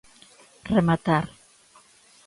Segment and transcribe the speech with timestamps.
[0.73, 1.25] Rematar.